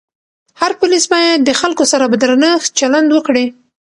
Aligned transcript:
هر 0.61 0.71
پولیس 0.79 1.03
باید 1.13 1.39
د 1.43 1.49
خلکو 1.61 1.83
سره 1.91 2.05
په 2.11 2.15
درنښت 2.21 2.69
چلند 2.79 3.09
وکړي. 3.11 3.45